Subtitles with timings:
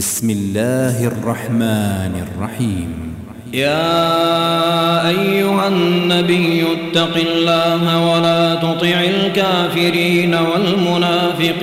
[0.00, 3.14] بسم الله الرحمن الرحيم.
[3.52, 11.54] يا أيها النبي اتق الله ولا تطع الكافرين والمنافقين.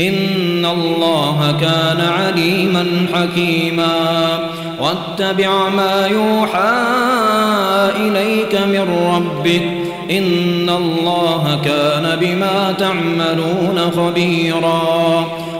[0.00, 4.38] إن الله كان عليما حكيما.
[4.80, 6.82] واتبع ما يوحى
[7.96, 9.62] إليك من ربك.
[10.10, 15.47] إن الله كان بما تعملون خبيرا.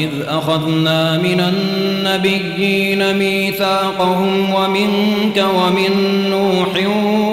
[0.00, 6.86] وإذ أخذنا من النبيين ميثاقهم ومنك ومن نوح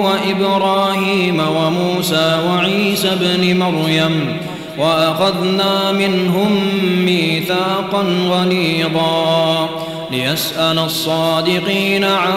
[0.05, 4.37] وإبراهيم وموسى وعيسى بن مريم
[4.77, 6.59] وأخذنا منهم
[7.05, 9.69] ميثاقا غليظا
[10.11, 12.33] ليسأل الصادقين عن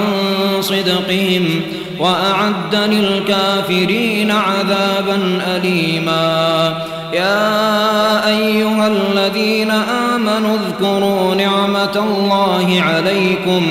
[0.61, 1.63] صدقهم
[1.99, 9.71] وأعد للكافرين عذابا أليما يا أيها الذين
[10.15, 13.63] آمنوا اذكروا نعمة الله عليكم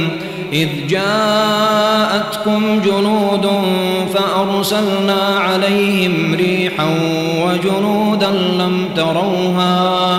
[0.53, 3.47] إذ جاءتكم جنود
[4.13, 6.87] فأرسلنا عليهم ريحا
[7.45, 10.17] وجنودا لم تروها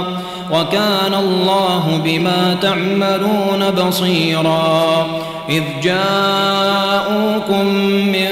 [0.52, 5.06] وكان الله بما تعملون بصيرا
[5.48, 8.28] إذ جاءوكم من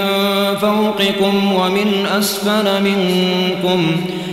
[0.61, 3.97] فوقكم ومن أسفل منكم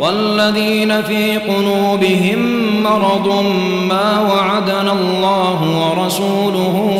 [0.00, 2.38] والذين في قلوبهم
[2.82, 3.44] مرض
[3.88, 6.94] ما وعدنا الله ورسوله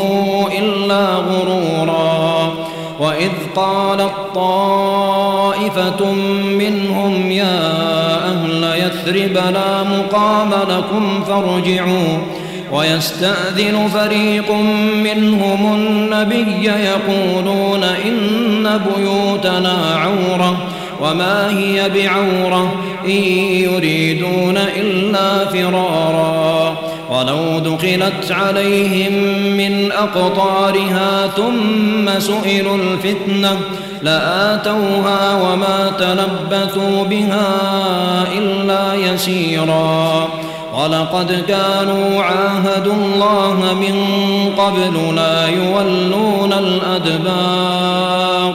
[0.58, 2.54] إلا غرورا.
[3.00, 6.12] وإذ قالت طائفة
[6.58, 7.74] منهم يا
[8.24, 12.18] أهل يثرب لا مقام لكم فارجعوا.
[12.72, 14.52] ويستأذن فريق
[15.04, 20.67] منهم النبي يقولون إن بيوتنا عورة.
[21.00, 23.22] وما هي بعورة إن
[23.64, 26.76] يريدون إلا فرارا.
[27.10, 29.12] ولو دخلت عليهم
[29.56, 33.58] من أقطارها ثم سئلوا الفتنة
[34.02, 37.48] لآتوها وما تلبثوا بها
[38.38, 40.28] إلا يسيرا.
[40.74, 43.96] ولقد كانوا عاهدوا الله من
[44.58, 48.54] قبل لا يولون الأدبار.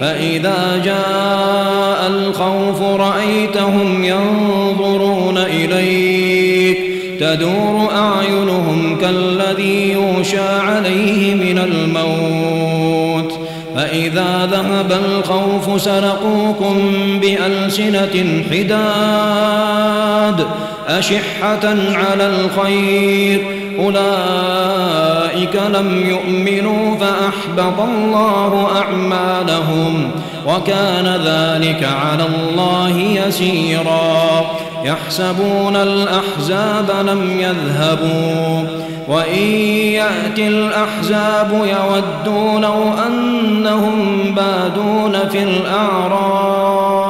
[0.00, 6.78] فإذا جاء الخوف رأيتهم ينظرون إليك
[7.20, 13.38] تدور أعينهم كالذي يوشى عليه من الموت
[13.76, 16.78] فإذا ذهب الخوف سرقوكم
[17.20, 20.46] بألسنة حداد
[20.88, 30.10] أشحة على الخير أولئك لم يؤمنوا فأحبط الله أعمالهم
[30.46, 34.46] وكان ذلك على الله يسيرا
[34.84, 38.66] يحسبون الأحزاب لم يذهبوا
[39.08, 39.42] وإن
[39.92, 47.07] يأتي الأحزاب يودوا لو أنهم بادون في الأعراب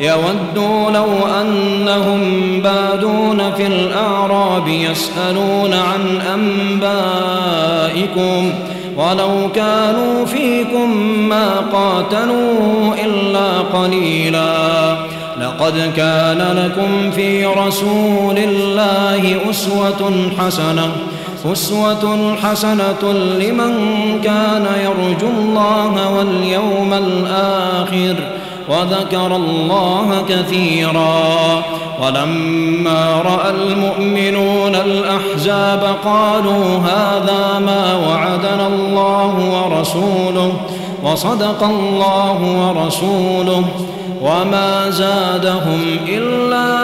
[0.00, 1.06] يودوا لو
[1.40, 2.20] أنهم
[2.60, 6.20] بادون في الأعراب يسألون عن
[7.14, 8.52] أنبائكم
[8.96, 10.90] ولو كانوا فيكم
[11.28, 14.96] ما قاتلوا إلا قليلا.
[15.40, 20.92] لقد كان لكم في رسول الله أسوة حسنة
[21.52, 23.72] أسوة حسنة لمن
[24.24, 28.16] كان يرجو الله واليوم الآخر.
[28.68, 31.62] وذكر الله كثيرا
[32.02, 40.52] ولما رأى المؤمنون الأحزاب قالوا هذا ما وعدنا الله ورسوله
[41.04, 43.64] وصدق الله ورسوله
[44.22, 46.76] وما زادهم إلا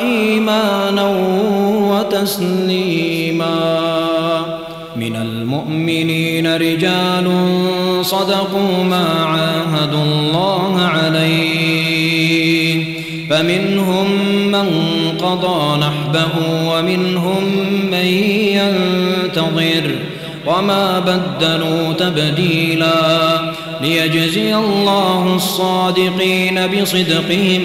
[0.00, 1.08] إيمانا
[1.90, 3.87] وتسليما
[5.00, 7.32] من المؤمنين رجال
[8.02, 12.84] صدقوا ما عاهدوا الله عليه.
[13.30, 14.06] فمنهم
[14.46, 14.66] من
[15.18, 16.32] قضى نحبه
[16.68, 17.44] ومنهم
[17.90, 18.06] من
[18.54, 19.90] ينتظر.
[20.46, 23.38] وما بدلوا تبديلا.
[23.82, 27.62] ليجزي الله الصادقين بصدقهم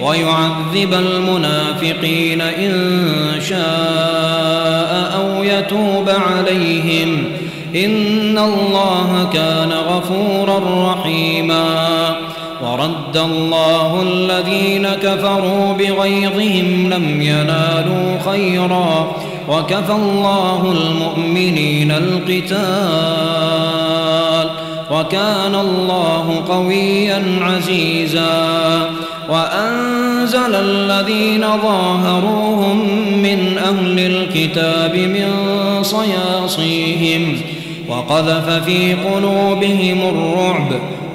[0.00, 2.72] ويعذب المنافقين إن
[3.48, 7.24] شاء أو يتوب عليهم.
[7.74, 11.66] إن الله كان غفورا رحيما.
[12.62, 19.12] ورد الله الذين كفروا بغيظهم لم ينالوا خيرا.
[19.48, 22.68] وكفى الله المؤمنين القتال.
[24.90, 28.97] وكان الله قويا عزيزا.
[29.28, 32.78] وأنزل الذين ظاهروهم
[33.22, 35.28] من أهل الكتاب من
[35.82, 37.40] صياصيهم
[37.88, 40.68] وقذف في قلوبهم الرعب.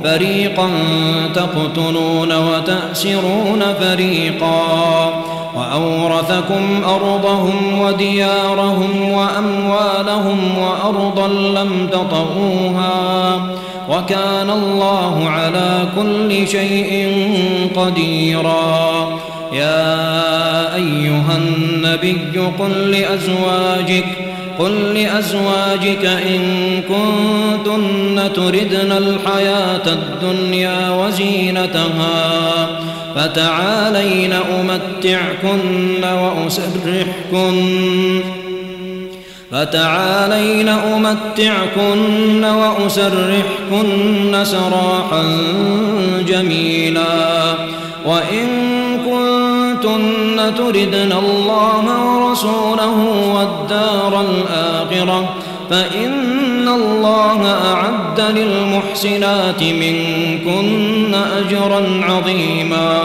[0.04, 0.70] فريقا
[1.36, 5.24] تقتلون وتأسرون فريقا.
[5.56, 13.34] وأورثكم أرضهم وديارهم وأموالهم وأرضا لم تطئوها.
[13.90, 17.12] وكان الله على كل شيء
[17.76, 19.20] قديرا.
[19.54, 24.06] يا أيها النبي قل لأزواجك
[24.60, 26.42] قل لأزواجك إن
[26.82, 32.68] كنتن تردن الحياة الدنيا وزينتها
[33.16, 37.54] فتعالين أمتعكن وأسرحكن.
[39.54, 45.24] فتعالين أمتعكن وأسرحكن سراحا
[46.28, 47.54] جميلا
[48.06, 48.48] وإن
[49.06, 52.98] كنتن تردن الله ورسوله
[53.36, 55.30] والدار الآخرة
[55.70, 63.04] فإن الله أعد للمحسنات منكن أجرا عظيما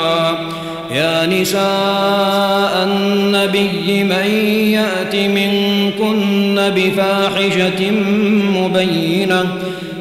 [0.90, 4.26] يا نساء النبي من
[4.72, 7.90] يأت منكن بفاحشة
[8.54, 9.44] مبينة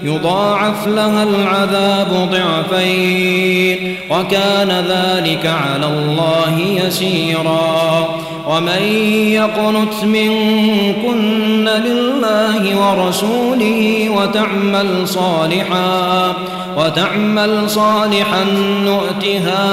[0.03, 8.09] يضاعف لها العذاب ضعفين وكان ذلك على الله يسيرا
[8.49, 8.83] ومن
[9.31, 16.33] يقنت منكن لله ورسوله وتعمل صالحا
[16.77, 18.43] وتعمل صالحا
[18.85, 19.67] نؤتها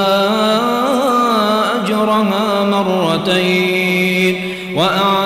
[1.85, 3.74] أجرها مرتين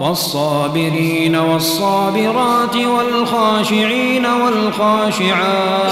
[0.00, 5.84] والصابرين والصابرات والخاشعين والخاشعات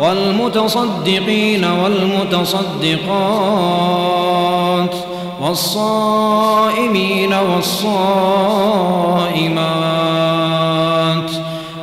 [0.00, 2.90] والمتصدقين والمتصدقات
[5.40, 8.10] والصائمين والصائمات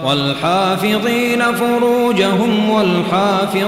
[0.05, 3.67] والحافظين فروجهم والحافظات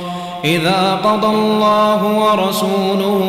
[0.45, 3.21] إذا قضى الله ورسوله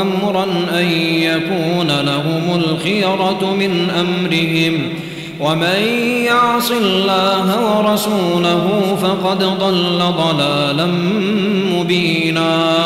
[0.00, 0.44] أمرا
[0.78, 0.84] أن
[1.22, 4.92] يكون لهم الخيرة من أمرهم
[5.40, 5.82] ومن
[6.24, 10.86] يعص الله ورسوله فقد ضل ضلالا
[11.72, 12.76] مبينا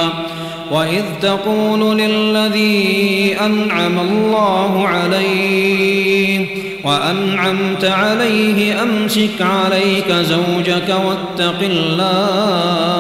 [0.71, 12.95] وإذ تقول للذي أنعم الله عليه وأنعمت عليه أمسك عليك زوجك واتق الله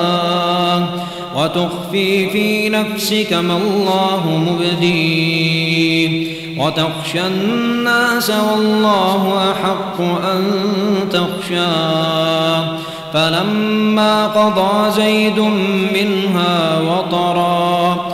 [1.36, 10.52] وتخفي في نفسك ما الله مبديه وتخشى الناس والله أحق أن
[11.10, 12.78] تخشاه
[13.14, 15.38] فلما قضى زيد
[15.94, 18.13] منها وطرا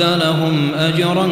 [0.00, 1.28] وأعد لهم أجرا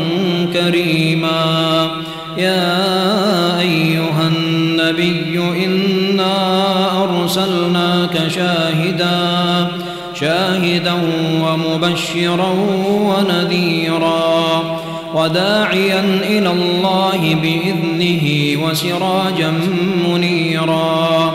[0.53, 1.91] كريما.
[2.39, 6.35] يا أيها النبي إنا
[7.03, 9.69] أرسلناك شاهدا
[10.15, 10.93] شاهدا
[11.43, 12.51] ومبشرا
[12.89, 14.63] ونذيرا
[15.15, 19.53] وداعيا إلى الله بإذنه وسراجا
[20.09, 21.35] منيرا.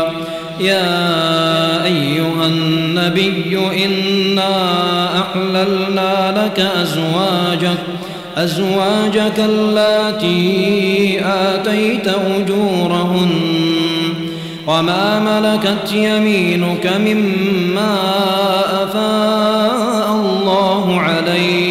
[0.61, 4.53] يا أيها النبي إنا
[5.19, 7.77] أحللنا لك أزواجك
[8.37, 13.31] أزواجك اللاتي آتيت أجورهن
[14.67, 17.97] وما ملكت يمينك مما
[18.83, 21.70] أفاء الله عليك.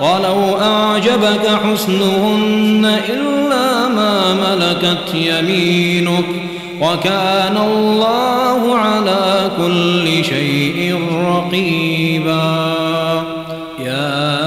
[0.00, 6.24] ولو أعجبك حسنهن إلا ما ملكت يمينك
[6.80, 12.70] وكان الله على كل شيء رقيبا.
[13.78, 14.40] يا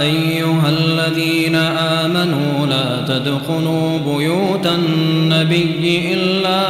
[0.00, 1.56] أيها الذين
[2.04, 6.60] آمنوا لا تدخلوا بيوت النبي إلا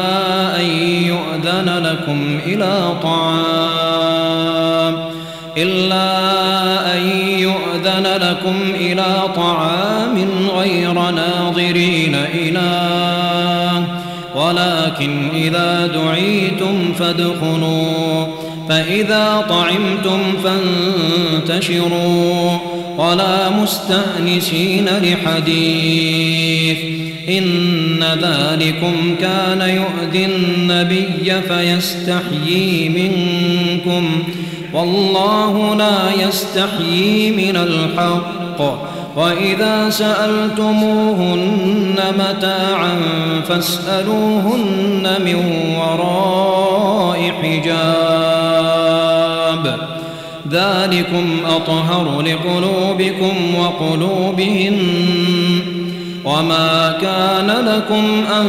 [0.60, 0.66] أن
[1.06, 4.94] يؤذن لكم إلى طعام
[5.56, 6.13] إلا
[7.54, 13.84] يؤذن لكم إلى طعام غير ناظرين إله
[14.36, 18.26] ولكن إذا دعيتم فادخلوا
[18.68, 20.20] فإذا طعمتم
[21.44, 22.58] فانتشروا.
[22.98, 26.78] ولا مستأنسين لحديث.
[27.28, 34.22] إن ذلكم كان يؤذي النبي فيستحيي منكم.
[34.74, 38.60] والله لا يستحيي من الحق.
[39.16, 43.00] وإذا سألتموهن متاعا
[43.48, 45.36] فاسألوهن من
[45.78, 47.74] وراء حجاب.
[50.50, 54.78] ذلكم أطهر لقلوبكم وقلوبهن.
[56.24, 58.46] وما كان لكم أن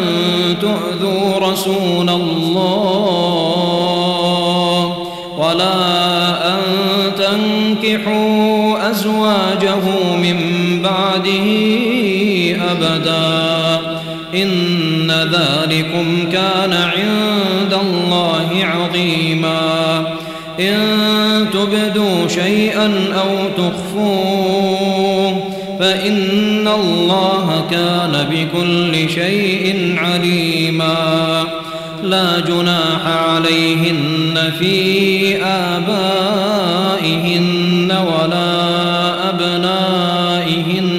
[0.61, 3.94] تؤذوا رسول الله
[5.38, 6.60] ولا أن
[7.17, 10.39] تنكحوا أزواجه من
[10.84, 11.48] بعده
[12.71, 13.80] أبدا.
[14.36, 20.08] إن ذلكم كان عند الله عظيما.
[20.60, 20.86] إن
[21.54, 25.43] تبدوا شيئا أو تخفوه
[25.80, 31.43] فإن الله كان بكل شيء عليما.
[32.04, 32.39] لا
[33.07, 36.65] عليهن في آبائهن
[37.91, 40.89] ولا أبنائهن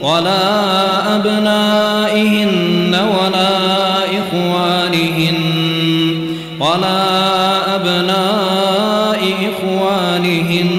[0.00, 3.58] ولا أبنائهن ولا
[4.04, 5.38] إخوانهن
[6.60, 9.20] ولا أبناء
[9.52, 10.70] إخوانهن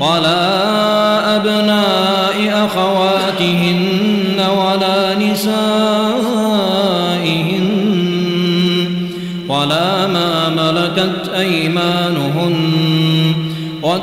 [0.00, 0.61] ولا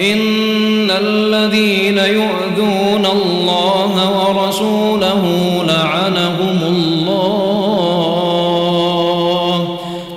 [0.00, 5.24] إن الذين يؤذون الله ورسوله
[5.68, 7.66] لعنهم الله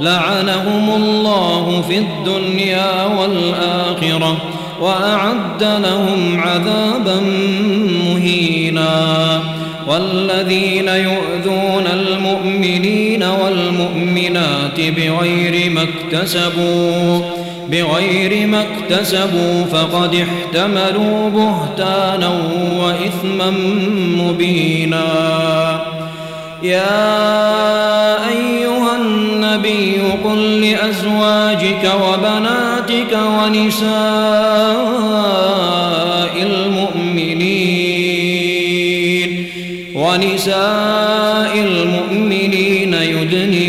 [0.01, 4.37] لعنهم الله في الدنيا والآخرة
[4.81, 7.19] وأعد لهم عذابا
[8.05, 9.39] مهينا
[9.87, 17.38] والذين يؤذون المؤمنين والمؤمنات بغير ما اكتسبوا
[17.71, 22.31] بغير ما اكتسبوا فقد احتملوا بهتانا
[22.79, 23.49] وإثما
[24.17, 25.05] مبينا.
[26.63, 33.89] يا أيها النبي قل لأزواجك وبناتك ونساء
[36.41, 37.89] المؤمنين
[39.95, 43.68] ونساء المؤمنين يدنين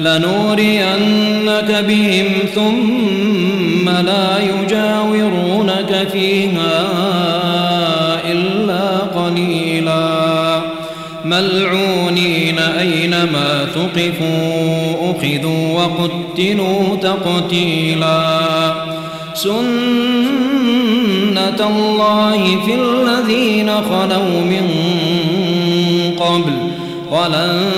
[0.00, 6.82] لنورينك بهم ثم لا يجاورونك فيها
[8.32, 10.60] إلا قليلا.
[11.24, 18.40] ملعونين أينما ثقفوا أخذوا وقتلوا تقتيلا.
[19.34, 19.60] سنة
[21.60, 24.66] الله في الذين خلوا من
[26.18, 26.69] قبل
[27.10, 27.70] ولن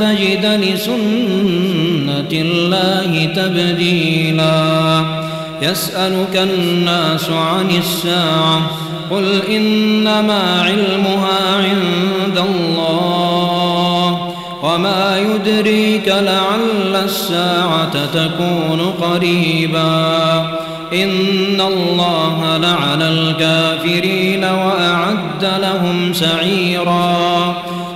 [0.00, 5.04] تجد لسنة الله تبديلا.
[5.62, 8.70] يسألك الناس عن الساعة
[9.10, 14.34] قل إنما علمها عند الله.
[14.62, 20.40] وما يدريك لعل الساعة تكون قريبا.
[20.92, 27.61] إن الله لعن الكافرين وأعد لهم سعيرا.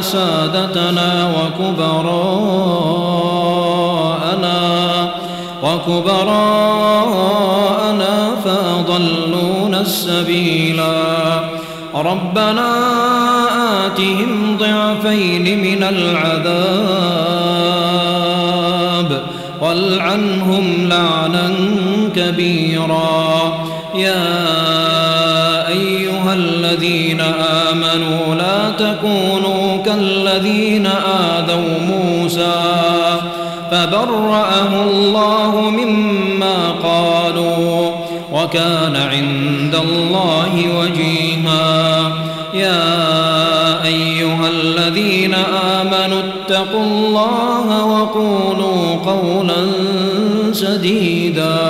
[0.00, 2.20] سادتنا وكبراءنا
[5.62, 6.80] وكبراءنا
[8.44, 10.96] فأضلونا السبيلا.
[11.94, 12.70] ربنا
[13.86, 16.70] آتهم ضعفين من العذاب
[19.62, 21.46] والعنهم لعنا
[22.16, 23.20] كبيرا.
[23.94, 24.38] يا
[25.68, 27.20] أيها الذين
[27.70, 29.59] آمنوا لا تكونوا
[29.90, 32.62] كالذين آذوا موسى
[33.70, 37.90] فبرأه الله مما قالوا
[38.32, 42.12] وكان عند الله وجيها.
[42.54, 45.34] يا أيها الذين
[45.80, 49.66] آمنوا اتقوا الله وقولوا قولا
[50.52, 51.69] سديدا.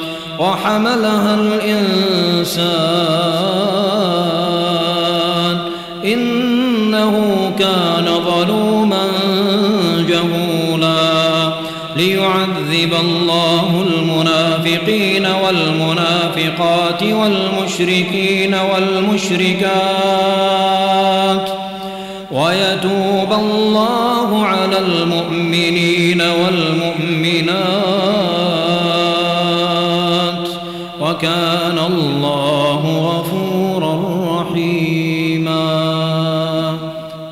[0.41, 2.61] وحملها الإنسان.
[6.05, 7.15] إنه
[7.59, 9.07] كان ظلوما
[10.09, 11.51] جهولا.
[11.95, 19.61] ليعذب الله المنافقين والمنافقات والمشركين والمشركات.
[22.31, 27.90] ويتوب الله على المؤمنين والمؤمنات.
[31.21, 31.77] وكان